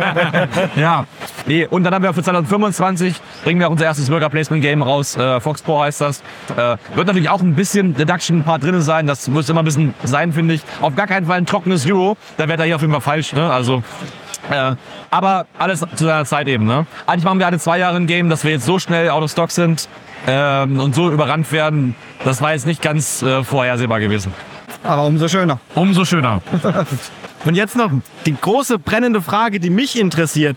ja. 0.76 1.06
Nee, 1.46 1.66
und 1.66 1.84
dann 1.84 1.94
haben 1.94 2.02
wir 2.02 2.12
für 2.12 2.22
2025 2.26 3.20
bringen 3.44 3.60
wir 3.60 3.68
auch 3.68 3.72
unser 3.72 3.84
erstes 3.84 4.10
Worker 4.10 4.28
Placement 4.28 4.62
Game 4.62 4.82
raus. 4.82 5.16
Äh, 5.16 5.40
Foxpro 5.40 5.80
heißt 5.80 6.00
das. 6.00 6.20
Äh, 6.56 6.76
wird 6.94 7.06
natürlich 7.06 7.28
auch 7.28 7.40
ein 7.40 7.54
bisschen 7.54 7.94
Deduction 7.94 8.42
Part 8.42 8.64
drin 8.64 8.80
sein. 8.82 9.06
Das 9.06 9.28
muss 9.28 9.48
immer 9.48 9.62
ein 9.62 9.64
bisschen 9.64 9.94
sein, 10.04 10.32
finde 10.32 10.54
ich. 10.54 10.62
Auf 10.80 10.94
gar 10.94 11.06
keinen 11.06 11.26
Fall 11.26 11.38
ein 11.38 11.46
trockenes 11.46 11.86
Euro. 11.86 12.16
Da 12.36 12.48
wäre 12.48 12.58
er 12.60 12.66
hier 12.66 12.76
auf 12.76 12.82
jeden 12.82 12.92
Fall 12.92 13.00
falsch. 13.00 13.32
Ne? 13.32 13.50
Also 13.50 13.82
äh, 14.50 14.74
aber 15.10 15.46
alles 15.58 15.80
zu 15.94 16.04
seiner 16.04 16.24
Zeit 16.24 16.48
eben. 16.48 16.66
Ne? 16.66 16.86
Eigentlich 17.06 17.24
machen 17.24 17.38
wir 17.38 17.46
alle 17.46 17.58
zwei 17.58 17.78
Jahre 17.78 17.96
ein 17.96 18.06
Game, 18.06 18.28
dass 18.28 18.44
wir 18.44 18.50
jetzt 18.50 18.66
so 18.66 18.78
schnell 18.78 19.08
out 19.10 19.22
of 19.22 19.30
stock 19.30 19.50
sind 19.50 19.88
ähm, 20.26 20.80
und 20.80 20.94
so 20.94 21.10
überrannt 21.10 21.50
werden. 21.52 21.94
Das 22.24 22.42
war 22.42 22.52
jetzt 22.52 22.66
nicht 22.66 22.82
ganz 22.82 23.22
äh, 23.22 23.44
vorhersehbar 23.44 24.00
gewesen. 24.00 24.32
Aber 24.82 25.04
umso 25.04 25.28
schöner. 25.28 25.58
Umso 25.74 26.04
schöner. 26.04 26.42
Und 27.44 27.54
jetzt 27.54 27.76
noch 27.76 27.92
die 28.24 28.34
große 28.34 28.80
brennende 28.80 29.22
Frage, 29.22 29.60
die 29.60 29.70
mich 29.70 29.98
interessiert. 30.00 30.56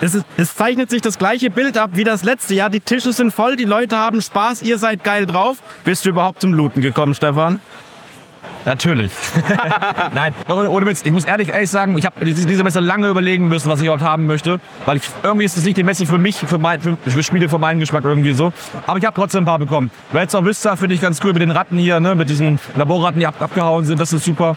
Es, 0.00 0.14
ist, 0.14 0.26
es 0.36 0.54
zeichnet 0.54 0.90
sich 0.90 1.00
das 1.00 1.18
gleiche 1.18 1.50
Bild 1.50 1.78
ab 1.78 1.90
wie 1.94 2.04
das 2.04 2.22
letzte 2.22 2.54
Jahr. 2.54 2.68
Die 2.68 2.80
Tische 2.80 3.12
sind 3.12 3.32
voll, 3.32 3.56
die 3.56 3.64
Leute 3.64 3.96
haben 3.96 4.20
Spaß, 4.20 4.62
ihr 4.62 4.78
seid 4.78 5.04
geil 5.04 5.26
drauf. 5.26 5.58
Bist 5.84 6.04
du 6.04 6.10
überhaupt 6.10 6.40
zum 6.40 6.52
Looten 6.52 6.82
gekommen, 6.82 7.14
Stefan? 7.14 7.60
Natürlich. 8.66 9.12
Nein, 10.14 10.34
ohne, 10.48 10.86
Witz. 10.86 11.02
Ich 11.04 11.12
muss 11.12 11.24
ehrlich, 11.24 11.50
ehrlich 11.50 11.70
sagen, 11.70 11.96
ich 11.96 12.04
habe 12.04 12.24
diese 12.24 12.64
Messe 12.64 12.80
lange 12.80 13.08
überlegen 13.08 13.46
müssen, 13.46 13.70
was 13.70 13.78
ich 13.78 13.86
überhaupt 13.86 14.02
haben 14.02 14.26
möchte. 14.26 14.58
Weil 14.84 14.96
ich, 14.96 15.04
irgendwie 15.22 15.44
ist 15.44 15.56
es 15.56 15.64
nicht 15.64 15.76
die 15.76 15.84
Messe 15.84 16.04
für 16.04 16.18
mich, 16.18 16.36
für, 16.36 16.58
mein, 16.58 16.80
für, 16.80 16.96
für 17.06 17.22
Spiele 17.22 17.48
für 17.48 17.58
meinen 17.58 17.78
Geschmack 17.78 18.04
irgendwie 18.04 18.32
so. 18.32 18.52
Aber 18.88 18.98
ich 18.98 19.04
habe 19.04 19.14
trotzdem 19.14 19.44
ein 19.44 19.46
paar 19.46 19.60
bekommen. 19.60 19.92
Red 20.12 20.34
of 20.34 20.44
Vista 20.44 20.74
finde 20.74 20.96
ich 20.96 21.00
ganz 21.00 21.20
cool 21.22 21.32
mit 21.32 21.42
den 21.42 21.52
Ratten 21.52 21.78
hier, 21.78 22.00
ne? 22.00 22.16
mit 22.16 22.28
diesen 22.28 22.58
Laborratten, 22.74 23.20
die 23.20 23.26
ab, 23.26 23.36
abgehauen 23.38 23.84
sind. 23.84 24.00
Das 24.00 24.12
ist 24.12 24.24
super. 24.24 24.56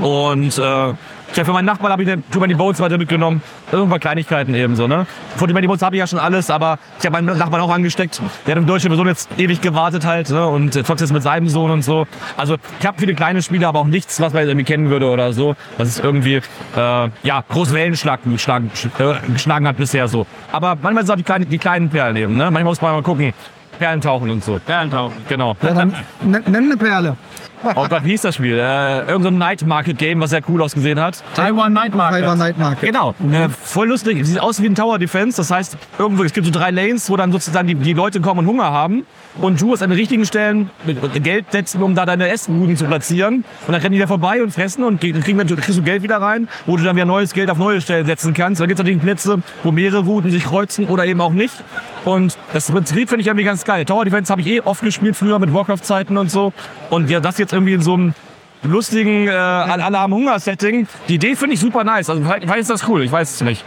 Und 0.00 0.56
äh, 0.56 0.94
ja, 1.34 1.44
für 1.44 1.52
meinen 1.52 1.66
Nachbarn 1.66 1.92
habe 1.92 2.02
ich 2.02 2.08
den 2.08 2.28
Too 2.30 2.40
Many 2.40 2.54
Boats 2.54 2.80
weiter 2.80 2.98
mitgenommen. 2.98 3.42
Irgendwann 3.72 4.00
Kleinigkeiten 4.00 4.54
eben 4.54 4.76
so, 4.76 4.86
ne? 4.86 5.06
Von 5.36 5.48
Too 5.48 5.66
Boats 5.66 5.82
habe 5.82 5.96
ich 5.96 6.00
ja 6.00 6.06
schon 6.06 6.18
alles, 6.18 6.50
aber 6.50 6.78
ich 6.98 7.06
habe 7.06 7.12
meinen 7.20 7.38
Nachbarn 7.38 7.60
auch 7.60 7.70
angesteckt. 7.70 8.20
Der 8.46 8.54
hat 8.54 8.62
im 8.62 8.66
deutschen 8.66 8.94
Sohn 8.96 9.06
jetzt 9.06 9.28
ewig 9.36 9.60
gewartet 9.60 10.06
halt, 10.06 10.30
ne? 10.30 10.46
Und 10.46 10.72
zockt 10.72 11.00
jetzt 11.00 11.12
mit 11.12 11.22
seinem 11.22 11.48
Sohn 11.48 11.70
und 11.70 11.82
so. 11.82 12.06
Also 12.36 12.56
ich 12.80 12.86
habe 12.86 12.98
viele 12.98 13.14
kleine 13.14 13.42
Spiele, 13.42 13.66
aber 13.68 13.80
auch 13.80 13.86
nichts, 13.86 14.20
was 14.20 14.32
man 14.32 14.46
irgendwie 14.46 14.64
kennen 14.64 14.88
würde 14.88 15.10
oder 15.10 15.32
so. 15.32 15.56
Was 15.78 15.88
ist 15.88 16.04
irgendwie, 16.04 16.36
äh, 16.36 17.08
ja, 17.22 17.44
große 17.48 17.74
Wellenschlag 17.74 18.20
geschlagen, 18.24 18.70
äh, 18.98 19.14
geschlagen 19.32 19.66
hat 19.66 19.76
bisher 19.76 20.08
so. 20.08 20.26
Aber 20.52 20.76
manchmal 20.80 21.04
sind 21.04 21.04
es 21.04 21.10
auch 21.10 21.16
die 21.16 21.22
kleinen, 21.22 21.48
die 21.48 21.58
kleinen 21.58 21.90
Perlen 21.90 22.16
eben, 22.16 22.36
ne? 22.36 22.44
Manchmal 22.44 22.64
muss 22.64 22.80
man 22.80 22.92
mal 22.92 23.02
gucken. 23.02 23.32
Perlen 23.78 24.00
tauchen 24.00 24.30
und 24.30 24.44
so. 24.44 24.58
Perlen 24.64 24.90
tauchen, 24.90 25.14
genau. 25.28 25.56
Ja, 25.62 25.74
dann 25.74 25.94
nenn 26.22 26.46
eine 26.46 26.76
Perle. 26.76 27.16
Oh 27.74 27.86
Gott, 27.88 28.04
wie 28.04 28.10
hieß 28.10 28.22
das 28.22 28.34
Spiel? 28.36 28.58
Äh, 28.58 29.06
irgend 29.08 29.22
so 29.22 29.28
ein 29.28 29.38
Night 29.38 29.66
Market 29.66 29.98
Game, 29.98 30.20
was 30.20 30.30
sehr 30.30 30.42
cool 30.48 30.62
ausgesehen 30.62 31.00
hat. 31.00 31.22
Taiwan 31.34 31.72
Night 31.72 31.92
Taiwan 31.92 32.38
Night 32.38 32.58
Market. 32.58 32.88
Genau, 32.88 33.14
äh, 33.32 33.48
voll 33.48 33.88
lustig. 33.88 34.24
Sieht 34.24 34.40
aus 34.40 34.62
wie 34.62 34.66
ein 34.66 34.74
Tower 34.74 34.98
Defense. 34.98 35.36
Das 35.38 35.50
heißt, 35.50 35.76
irgendwo, 35.98 36.22
es 36.22 36.32
gibt 36.32 36.46
so 36.46 36.52
drei 36.52 36.70
Lanes, 36.70 37.10
wo 37.10 37.16
dann 37.16 37.32
sozusagen 37.32 37.66
die, 37.66 37.74
die 37.74 37.94
Leute 37.94 38.20
kommen 38.20 38.40
und 38.40 38.46
Hunger 38.46 38.70
haben. 38.70 39.06
Und 39.40 39.60
du 39.60 39.66
musst 39.66 39.82
an 39.82 39.90
den 39.90 39.98
richtigen 39.98 40.24
Stellen 40.24 40.70
Geld 41.22 41.46
setzen, 41.50 41.82
um 41.82 41.94
da 41.94 42.06
deine 42.06 42.28
Essbuden 42.28 42.76
zu 42.76 42.84
platzieren. 42.86 43.44
Und 43.66 43.72
dann 43.72 43.82
rennen 43.82 43.92
die 43.92 43.98
da 43.98 44.06
vorbei 44.06 44.42
und 44.42 44.50
fressen 44.50 44.84
und 44.84 45.00
kriegen, 45.00 45.20
kriegen 45.20 45.38
dann, 45.38 45.46
kriegst 45.46 45.76
du 45.76 45.82
Geld 45.82 46.02
wieder 46.02 46.18
rein, 46.18 46.48
wo 46.64 46.76
du 46.76 46.84
dann 46.84 46.96
wieder 46.96 47.04
neues 47.04 47.34
Geld 47.34 47.50
auf 47.50 47.58
neue 47.58 47.80
Stellen 47.80 48.06
setzen 48.06 48.32
kannst. 48.32 48.60
Da 48.60 48.66
gibt 48.66 48.78
es 48.78 48.84
natürlich 48.84 49.02
Plätze, 49.02 49.42
wo 49.62 49.72
mehrere 49.72 50.04
Routen 50.04 50.30
sich 50.30 50.44
kreuzen 50.44 50.86
oder 50.86 51.04
eben 51.04 51.20
auch 51.20 51.32
nicht. 51.32 51.54
Und 52.06 52.38
das 52.52 52.70
Prinzip 52.70 53.08
finde 53.08 53.22
ich 53.22 53.26
irgendwie 53.26 53.44
ganz 53.44 53.64
geil. 53.66 53.84
Tower 53.84 54.04
Defense 54.04 54.30
habe 54.30 54.40
ich 54.40 54.46
eh 54.46 54.60
oft 54.60 54.80
gespielt 54.82 55.16
früher 55.16 55.38
mit 55.38 55.52
Warcraft-Zeiten 55.52 56.16
und 56.16 56.30
so. 56.30 56.52
Und 56.88 57.10
ja, 57.10 57.20
das 57.20 57.36
jetzt 57.36 57.52
irgendwie 57.52 57.74
in 57.74 57.82
so 57.82 57.94
einem 57.94 58.14
lustigen 58.62 59.28
äh, 59.28 59.32
alle 59.32 59.98
haben 59.98 60.14
Hunger-Setting. 60.14 60.88
Die 61.08 61.16
Idee 61.16 61.36
finde 61.36 61.54
ich 61.54 61.60
super 61.60 61.84
nice. 61.84 62.08
Also 62.08 62.22
vielleicht 62.24 62.56
ist 62.60 62.70
das 62.70 62.88
cool, 62.88 63.02
ich 63.02 63.12
weiß 63.12 63.34
es 63.34 63.40
nicht. 63.42 63.64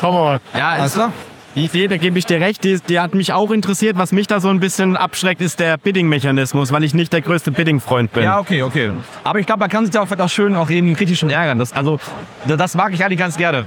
Schauen 0.00 0.14
wir 0.14 0.24
mal. 0.24 0.40
Ja, 0.56 0.70
Alles 0.70 0.94
klar? 0.94 1.12
die 1.56 1.64
Idee, 1.64 1.88
da 1.88 1.96
gebe 1.96 2.18
ich 2.18 2.26
dir 2.26 2.38
recht, 2.38 2.62
die, 2.64 2.78
die 2.86 3.00
hat 3.00 3.14
mich 3.14 3.32
auch 3.32 3.50
interessiert. 3.50 3.96
Was 3.96 4.12
mich 4.12 4.26
da 4.26 4.40
so 4.40 4.48
ein 4.48 4.60
bisschen 4.60 4.94
abschreckt, 4.94 5.40
ist 5.40 5.58
der 5.58 5.78
Bidding-Mechanismus, 5.78 6.70
weil 6.70 6.84
ich 6.84 6.92
nicht 6.92 7.14
der 7.14 7.22
größte 7.22 7.50
Bidding-Freund 7.50 8.12
bin. 8.12 8.24
Ja, 8.24 8.38
okay, 8.38 8.62
okay. 8.62 8.90
Aber 9.24 9.38
ich 9.38 9.46
glaube, 9.46 9.60
man 9.60 9.70
kann 9.70 9.86
sich 9.86 9.92
da 9.92 10.02
auch, 10.02 10.28
schön 10.28 10.54
auch 10.54 10.68
jeden 10.68 10.94
kritischen 10.94 11.30
ärgern. 11.30 11.58
Das, 11.58 11.72
also, 11.72 11.98
das 12.46 12.74
mag 12.74 12.92
ich 12.92 13.02
eigentlich 13.02 13.18
ganz 13.18 13.38
gerne. 13.38 13.66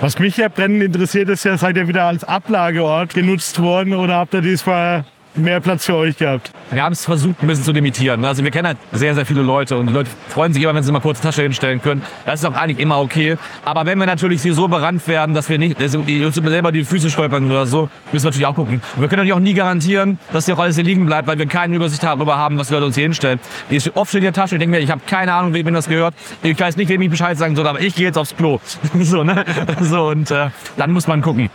Was 0.00 0.16
mich 0.20 0.36
ja 0.36 0.48
brennend 0.48 0.82
interessiert, 0.84 1.28
ist 1.28 1.44
ja, 1.44 1.58
seid 1.58 1.76
ihr 1.76 1.88
wieder 1.88 2.04
als 2.04 2.22
Ablageort 2.22 3.14
genutzt 3.14 3.60
worden 3.60 3.94
oder 3.94 4.14
habt 4.14 4.32
ihr 4.32 4.42
diesmal 4.42 5.04
mehr 5.38 5.60
Platz 5.60 5.86
für 5.86 5.94
euch 5.94 6.16
gehabt? 6.16 6.52
Wir 6.70 6.82
haben 6.82 6.92
es 6.92 7.04
versucht, 7.04 7.42
ein 7.42 7.46
bisschen 7.46 7.64
zu 7.64 7.72
limitieren. 7.72 8.24
Also 8.24 8.44
wir 8.44 8.50
kennen 8.50 8.68
halt 8.68 8.78
sehr, 8.92 9.14
sehr 9.14 9.24
viele 9.24 9.42
Leute 9.42 9.76
und 9.76 9.86
die 9.86 9.92
Leute 9.92 10.10
freuen 10.28 10.52
sich 10.52 10.62
immer, 10.62 10.74
wenn 10.74 10.82
sie 10.82 10.92
mal 10.92 11.00
kurz 11.00 11.20
die 11.20 11.26
Tasche 11.26 11.42
hinstellen 11.42 11.80
können. 11.80 12.02
Das 12.26 12.40
ist 12.40 12.46
auch 12.46 12.54
eigentlich 12.54 12.78
immer 12.78 13.00
okay. 13.00 13.36
Aber 13.64 13.86
wenn 13.86 13.98
wir 13.98 14.06
natürlich 14.06 14.42
hier 14.42 14.54
so 14.54 14.68
berannt 14.68 15.06
werden, 15.08 15.34
dass 15.34 15.48
wir 15.48 15.58
nicht, 15.58 15.80
dass 15.80 15.92
die 15.92 16.24
uns 16.24 16.34
selber 16.34 16.72
die 16.72 16.84
Füße 16.84 17.10
stolpern 17.10 17.50
oder 17.50 17.66
so, 17.66 17.88
müssen 18.12 18.24
wir 18.24 18.30
natürlich 18.30 18.46
auch 18.46 18.54
gucken. 18.54 18.82
Und 18.96 19.00
wir 19.00 19.08
können 19.08 19.20
natürlich 19.20 19.34
auch 19.34 19.40
nie 19.40 19.54
garantieren, 19.54 20.18
dass 20.32 20.46
hier 20.46 20.54
auch 20.54 20.60
alles 20.60 20.76
hier 20.76 20.84
liegen 20.84 21.06
bleibt, 21.06 21.26
weil 21.28 21.38
wir 21.38 21.46
keine 21.46 21.74
Übersicht 21.76 22.02
darüber 22.02 22.36
haben, 22.36 22.58
was 22.58 22.70
wir 22.70 22.82
uns 22.82 22.94
hier 22.94 23.04
hinstellen. 23.04 23.40
Die 23.70 23.76
ist 23.76 23.96
oft 23.96 24.14
in 24.14 24.22
der 24.22 24.32
Tasche, 24.32 24.56
ich 24.56 24.58
denke 24.58 24.76
mir, 24.76 24.82
ich 24.82 24.90
habe 24.90 25.00
keine 25.06 25.32
Ahnung, 25.32 25.54
wem 25.54 25.72
das 25.72 25.88
gehört. 25.88 26.14
Ich 26.42 26.58
weiß 26.58 26.76
nicht, 26.76 26.88
wem 26.88 27.00
ich 27.02 27.10
Bescheid 27.10 27.36
sagen 27.38 27.56
soll, 27.56 27.66
aber 27.66 27.80
ich 27.80 27.94
gehe 27.94 28.06
jetzt 28.06 28.18
aufs 28.18 28.36
Klo. 28.36 28.60
so, 29.00 29.24
ne? 29.24 29.44
So, 29.80 30.08
und 30.08 30.30
äh, 30.30 30.48
dann 30.76 30.92
muss 30.92 31.06
man 31.06 31.22
gucken. 31.22 31.50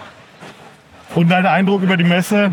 Und 1.16 1.30
dein 1.30 1.46
Eindruck 1.46 1.84
über 1.84 1.98
die 1.98 2.04
Messe? 2.04 2.52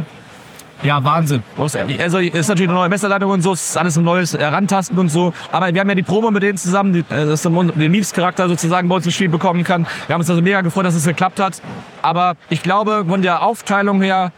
Ja, 0.82 1.04
Wahnsinn. 1.04 1.42
Also 1.58 2.18
ist 2.18 2.48
natürlich 2.48 2.68
eine 2.70 2.78
neue 2.78 2.88
Messerleitung 2.88 3.30
und 3.30 3.42
so, 3.42 3.52
ist 3.52 3.76
alles 3.76 3.98
ein 3.98 4.04
neues 4.04 4.32
Herantasten 4.32 4.98
und 4.98 5.10
so. 5.10 5.34
Aber 5.52 5.72
wir 5.72 5.80
haben 5.80 5.88
ja 5.88 5.94
die 5.94 6.02
Promo 6.02 6.30
mit 6.30 6.42
denen 6.42 6.56
zusammen, 6.56 6.92
die, 6.94 7.00
äh, 7.00 7.26
dass 7.26 7.44
man 7.48 7.68
den 7.68 7.92
Leaves-Charakter 7.92 8.48
sozusagen 8.48 8.88
bei 8.88 8.96
uns 8.96 9.04
ins 9.04 9.14
Spiel 9.14 9.28
bekommen 9.28 9.62
kann. 9.62 9.86
Wir 10.06 10.14
haben 10.14 10.20
uns 10.20 10.30
also 10.30 10.40
mega 10.40 10.62
gefreut, 10.62 10.86
dass 10.86 10.94
es 10.94 11.04
geklappt 11.04 11.38
hat. 11.38 11.60
Aber 12.00 12.36
ich 12.48 12.62
glaube, 12.62 13.04
von 13.06 13.20
der 13.20 13.42
Aufteilung 13.42 14.00
her 14.00 14.32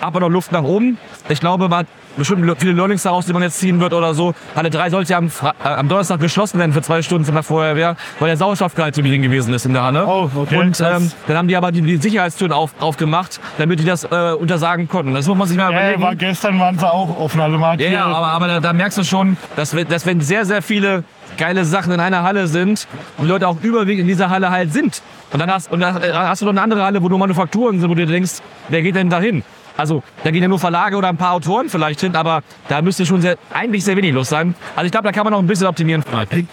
aber 0.00 0.20
noch 0.20 0.28
Luft 0.28 0.52
nach 0.52 0.62
oben. 0.62 0.98
Ich 1.28 1.40
glaube, 1.40 1.68
man 1.68 1.86
bestimmt 2.16 2.50
viele 2.58 2.72
Learnings 2.72 3.02
daraus, 3.02 3.26
die 3.26 3.32
man 3.32 3.42
jetzt 3.42 3.58
ziehen 3.60 3.78
wird 3.80 3.92
oder 3.92 4.14
so. 4.14 4.34
Halle 4.56 4.70
3 4.70 4.90
sollte 4.90 5.12
ja 5.12 5.18
am, 5.18 5.30
Fra 5.30 5.54
äh, 5.64 5.68
am 5.68 5.88
Donnerstag 5.88 6.20
geschlossen 6.20 6.58
werden 6.58 6.72
für 6.72 6.82
zwei 6.82 7.02
Stunden 7.02 7.24
von 7.24 7.34
der 7.34 7.42
Feuerwehr, 7.42 7.96
weil 8.18 8.28
der 8.28 8.36
Sauerstoffgehalt 8.36 8.94
zu 8.94 9.02
gering 9.02 9.22
gewesen 9.22 9.52
ist 9.54 9.66
in 9.66 9.72
der 9.72 9.82
Halle. 9.84 10.06
Oh, 10.06 10.30
okay, 10.34 10.56
Und 10.56 10.80
ähm, 10.80 11.10
dann 11.26 11.36
haben 11.36 11.48
die 11.48 11.56
aber 11.56 11.70
die, 11.72 11.82
die 11.82 11.96
Sicherheitstüren 11.96 12.52
auf, 12.52 12.70
aufgemacht, 12.80 13.40
damit 13.58 13.78
die 13.80 13.84
das 13.84 14.04
äh, 14.04 14.32
untersagen 14.32 14.88
konnten. 14.88 15.14
Das 15.14 15.26
muss 15.28 15.36
man 15.38 15.46
sich 15.48 15.56
mal 15.56 15.70
Ja, 15.72 15.78
überlegen. 15.80 16.02
war, 16.02 16.14
gestern 16.16 16.58
waren 16.58 16.78
sie 16.78 16.90
auch 16.92 17.18
offen. 17.18 17.40
Also 17.40 17.58
man 17.58 17.72
hat 17.72 17.80
Ja, 17.80 17.90
ja, 17.90 18.04
aber, 18.06 18.26
aber 18.28 18.48
da, 18.48 18.60
da 18.60 18.72
merkst 18.72 18.98
du 18.98 19.04
schon, 19.04 19.36
dass, 19.56 19.74
wenn- 19.74 19.88
dass 19.88 20.06
wenn 20.06 20.20
sehr, 20.20 20.44
sehr 20.44 20.62
viele 20.62 21.04
geile 21.36 21.64
Sachen 21.64 21.92
in 21.92 22.00
einer 22.00 22.22
Halle 22.24 22.46
sind 22.48 22.88
und 23.16 23.24
die 23.26 23.30
Leute 23.30 23.46
auch 23.46 23.58
überwiegend 23.62 24.02
in 24.02 24.06
dieser 24.08 24.30
Halle 24.30 24.50
halt 24.50 24.72
sind. 24.72 25.02
Und 25.32 25.40
dann 25.40 25.50
hast, 25.52 25.70
und 25.70 25.80
dann 25.80 26.00
hast 26.02 26.40
du 26.40 26.46
noch 26.46 26.52
eine 26.52 26.62
andere 26.62 26.82
Halle, 26.82 27.02
wo 27.02 27.08
nur 27.08 27.18
Manufakturen 27.18 27.78
sind, 27.80 27.88
wo 27.90 27.94
du 27.94 28.06
dir 28.06 28.12
denkst, 28.12 28.38
wer 28.68 28.80
geht 28.82 28.96
denn 28.96 29.10
da 29.10 29.20
hin? 29.20 29.42
Also 29.78 30.02
da 30.24 30.32
gehen 30.32 30.42
ja 30.42 30.48
nur 30.48 30.58
Verlage 30.58 30.96
oder 30.96 31.08
ein 31.08 31.16
paar 31.16 31.34
Autoren 31.34 31.68
vielleicht 31.68 32.00
hin, 32.00 32.16
aber 32.16 32.42
da 32.66 32.82
müsste 32.82 33.06
schon 33.06 33.22
sehr, 33.22 33.36
eigentlich 33.54 33.84
sehr 33.84 33.96
wenig 33.96 34.12
los 34.12 34.28
sein. 34.28 34.56
Also 34.74 34.86
ich 34.86 34.90
glaube, 34.90 35.06
da 35.06 35.12
kann 35.12 35.22
man 35.22 35.32
noch 35.32 35.38
ein 35.38 35.46
bisschen 35.46 35.68
optimieren. 35.68 36.04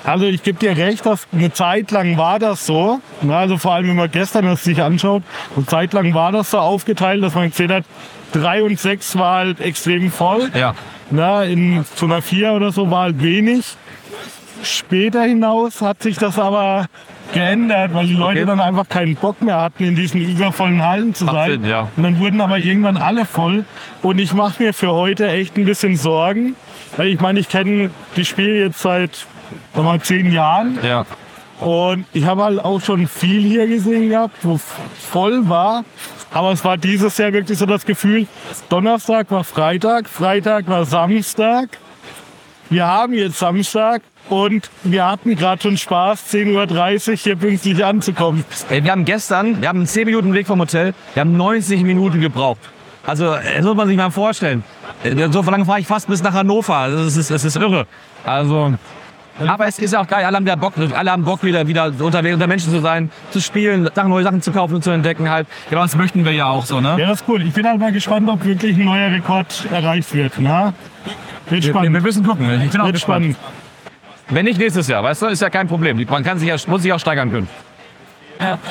Also 0.03 0.25
ich 0.25 0.43
gebe 0.43 0.59
dir 0.59 0.77
recht, 0.77 1.03
dass 1.07 1.27
eine 1.33 1.51
Zeit 1.51 1.89
lang 1.89 2.19
war 2.19 2.37
das 2.37 2.67
so. 2.67 3.01
Also 3.27 3.57
vor 3.57 3.73
allem, 3.73 3.87
wenn 3.87 3.95
man 3.95 4.11
gestern 4.11 4.45
das 4.45 4.63
sich 4.63 4.79
anschaut, 4.79 5.23
eine 5.55 5.65
Zeit 5.65 5.93
lang 5.93 6.13
war 6.13 6.31
das 6.31 6.51
so 6.51 6.59
aufgeteilt, 6.59 7.23
dass 7.23 7.33
man 7.33 7.49
gesehen 7.49 7.71
hat, 7.71 7.83
drei 8.31 8.61
und 8.61 8.79
sechs 8.79 9.17
war 9.17 9.37
halt 9.37 9.59
extrem 9.59 10.11
voll. 10.11 10.51
Ja. 10.53 10.75
Na, 11.09 11.43
in 11.43 11.83
so 11.95 12.05
einer 12.05 12.21
vier 12.21 12.53
oder 12.53 12.71
so 12.71 12.91
war 12.91 13.03
halt 13.03 13.23
wenig. 13.23 13.75
Später 14.63 15.23
hinaus 15.23 15.81
hat 15.81 16.01
sich 16.01 16.17
das 16.17 16.39
aber 16.39 16.85
geändert, 17.33 17.93
weil 17.93 18.07
die 18.07 18.13
Leute 18.13 18.39
Okay. 18.41 18.45
dann 18.45 18.59
einfach 18.59 18.87
keinen 18.87 19.15
Bock 19.15 19.41
mehr 19.41 19.59
hatten, 19.61 19.83
in 19.83 19.95
diesen 19.95 20.21
übervollen 20.21 20.81
Hallen 20.83 21.13
zu 21.13 21.25
sein. 21.25 21.51
Sinn, 21.51 21.65
ja. 21.65 21.89
Und 21.95 22.03
dann 22.03 22.19
wurden 22.19 22.41
aber 22.41 22.57
irgendwann 22.57 22.97
alle 22.97 23.25
voll. 23.25 23.65
Und 24.01 24.19
ich 24.19 24.33
mache 24.33 24.61
mir 24.63 24.73
für 24.73 24.91
heute 24.91 25.27
echt 25.27 25.57
ein 25.57 25.65
bisschen 25.65 25.97
Sorgen. 25.97 26.55
Weil 26.97 27.07
ich 27.07 27.19
meine, 27.19 27.39
ich 27.39 27.49
kenne 27.49 27.89
die 28.15 28.25
Spiele 28.25 28.59
jetzt 28.65 28.79
seit 28.81 29.25
sag 29.73 29.83
mal, 29.83 29.99
zehn 30.01 30.31
Jahren. 30.31 30.79
Ja. 30.83 31.05
Und 31.59 32.05
ich 32.13 32.25
habe 32.25 32.43
halt 32.43 32.63
auch 32.63 32.81
schon 32.81 33.07
viel 33.07 33.41
hier 33.41 33.67
gesehen 33.67 34.09
gehabt, 34.09 34.37
wo 34.43 34.57
voll 34.57 35.47
war. 35.49 35.83
Aber 36.33 36.51
es 36.51 36.63
war 36.65 36.77
dieses 36.77 37.17
Jahr 37.17 37.31
wirklich 37.31 37.57
so 37.57 37.65
das 37.65 37.85
Gefühl, 37.85 38.27
Donnerstag 38.67 39.31
war 39.31 39.43
Freitag, 39.43 40.09
Freitag 40.09 40.67
war 40.67 40.83
Samstag. 40.85 41.77
Wir 42.69 42.85
haben 42.85 43.13
jetzt 43.13 43.39
Samstag 43.39 44.01
und 44.29 44.69
wir 44.83 45.05
hatten 45.05 45.35
gerade 45.35 45.61
schon 45.61 45.77
Spaß, 45.77 46.33
10.30 46.33 47.09
Uhr 47.11 47.15
hier 47.15 47.35
pünktlich 47.35 47.83
anzukommen. 47.85 48.43
Ey, 48.69 48.83
wir 48.83 48.91
haben 48.91 49.05
gestern, 49.05 49.61
wir 49.61 49.69
haben 49.69 49.79
einen 49.79 49.87
10 49.87 50.05
Minuten 50.05 50.33
Weg 50.33 50.47
vom 50.47 50.59
Hotel, 50.59 50.93
wir 51.13 51.21
haben 51.21 51.37
90 51.37 51.83
Minuten 51.83 52.19
gebraucht. 52.21 52.59
Also, 53.05 53.35
das 53.35 53.63
muss 53.63 53.75
man 53.75 53.87
sich 53.87 53.97
mal 53.97 54.09
vorstellen. 54.09 54.63
Äh, 55.03 55.27
So 55.31 55.41
lange 55.43 55.65
fahre 55.65 55.79
ich 55.79 55.85
fast 55.87 56.07
bis 56.07 56.23
nach 56.23 56.33
Hannover. 56.33 56.87
Das 56.89 57.15
ist, 57.15 57.29
das 57.29 57.43
ist 57.45 57.55
irre. 57.55 57.85
Also, 58.23 58.73
aber 59.45 59.67
es 59.67 59.77
ist 59.77 59.91
ja 59.93 60.01
auch 60.01 60.07
geil. 60.07 60.23
Alle 60.25 60.37
haben, 60.37 60.45
wieder 60.45 60.55
Bock, 60.57 60.73
alle 60.95 61.11
haben 61.11 61.23
Bock, 61.23 61.43
wieder, 61.43 61.67
wieder 61.67 61.91
unterwegs 61.99 62.33
unter 62.33 62.47
Menschen 62.47 62.71
zu 62.71 62.79
sein, 62.79 63.11
zu 63.31 63.41
spielen, 63.41 63.87
Sachen, 63.93 64.09
neue 64.09 64.23
Sachen 64.23 64.41
zu 64.41 64.51
kaufen 64.51 64.75
und 64.75 64.83
zu 64.83 64.91
entdecken 64.91 65.29
halt. 65.29 65.45
Genau, 65.69 65.81
das 65.83 65.95
möchten 65.95 66.23
wir 66.25 66.31
ja 66.31 66.47
auch 66.47 66.65
so, 66.65 66.79
ne? 66.81 66.95
Ja, 66.97 67.07
das 67.09 67.21
ist 67.21 67.27
cool. 67.27 67.41
Ich 67.43 67.53
bin 67.53 67.67
halt 67.67 67.79
mal 67.79 67.91
gespannt, 67.91 68.27
ob 68.29 68.43
wirklich 68.45 68.75
ein 68.77 68.85
neuer 68.85 69.11
Rekord 69.11 69.67
erreicht 69.71 70.13
wird. 70.13 70.33
Na? 70.39 70.73
Wird 71.49 71.63
Wir, 71.63 71.73
wir 71.73 71.79
spannend. 71.81 72.01
müssen 72.01 72.25
gucken. 72.25 72.61
Ich 72.63 72.71
bin 72.71 72.79
auch 72.81 72.85
Wird 72.85 72.95
gespannt. 72.95 73.35
spannend. 73.35 73.54
Wenn 74.29 74.45
nicht 74.45 74.59
nächstes 74.59 74.87
Jahr, 74.87 75.03
weißt 75.03 75.21
du, 75.21 75.25
ist 75.27 75.41
ja 75.41 75.49
kein 75.49 75.67
Problem. 75.67 76.03
Man 76.09 76.23
kann 76.23 76.39
sich 76.39 76.47
ja, 76.49 76.55
muss 76.67 76.81
sich 76.81 76.91
auch 76.93 76.99
steigern 76.99 77.31
können. 77.31 77.47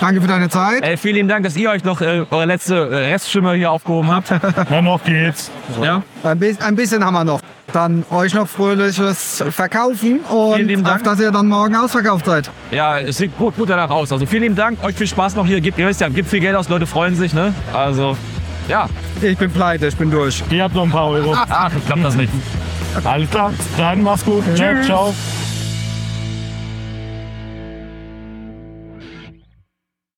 Danke 0.01 0.21
für 0.21 0.27
deine 0.29 0.49
Zeit. 0.49 0.83
Ey, 0.83 0.97
vielen 0.97 1.15
lieben 1.17 1.29
Dank, 1.29 1.45
dass 1.45 1.57
ihr 1.57 1.71
euch 1.71 1.85
noch 1.85 2.01
äh, 2.01 2.25
eure 2.31 2.45
letzte 2.45 2.75
äh, 2.75 3.13
Reststimme 3.13 3.55
hier 3.55 3.71
aufgehoben 3.71 4.11
habt. 4.11 4.31
Ja, 4.71 4.83
noch 4.83 5.03
geht's. 5.03 5.51
ja. 5.83 6.03
Ein, 6.23 6.39
bi 6.39 6.57
ein 6.61 6.77
bisschen 6.77 7.05
haben 7.05 7.15
wir 7.15 7.25
noch. 7.25 7.41
Dann 7.73 8.05
euch 8.11 8.35
noch 8.35 8.47
fröhliches 8.47 9.43
Verkaufen 9.51 10.21
und 10.21 10.69
Dank. 10.69 10.87
auf, 10.87 11.03
dass 11.03 11.21
ihr 11.21 11.31
dann 11.31 11.49
morgen 11.49 11.75
ausverkauft 11.77 12.27
seid. 12.27 12.51
Ja, 12.71 12.99
es 12.99 13.17
sieht 13.19 13.37
gut, 13.37 13.57
gut 13.57 13.69
danach 13.71 13.91
aus. 13.91 14.13
Also 14.13 14.27
vielen 14.27 14.43
lieben 14.43 14.55
Dank, 14.57 14.83
euch 14.85 14.95
viel 14.97 15.07
Spaß 15.07 15.35
noch 15.35 15.47
hier. 15.47 15.61
Gibt, 15.61 15.79
ihr 15.79 15.87
wisst 15.87 16.01
ja, 16.01 16.09
gibt 16.09 16.29
viel 16.29 16.41
Geld 16.41 16.57
aus, 16.57 16.69
Leute 16.69 16.87
freuen 16.87 17.15
sich, 17.17 17.33
ne? 17.33 17.55
Also, 17.73 18.17
ja. 18.69 18.89
Ich 19.23 19.39
bin 19.39 19.51
pleite, 19.51 19.87
ich 19.87 19.97
bin 19.97 20.11
durch. 20.11 20.43
Ihr 20.51 20.63
habt 20.63 20.75
noch 20.75 20.85
ein 20.85 20.91
paar 20.91 21.09
Euro. 21.09 21.35
Ach, 21.35 21.73
ich 21.77 21.87
glaub 21.87 22.03
das 22.03 22.15
nicht. 22.17 22.33
Alles 23.03 23.31
klar. 23.31 23.53
Dann 23.77 24.03
mach's 24.03 24.25
gut. 24.25 24.45
Ja, 24.57 24.81
ciao. 24.83 25.15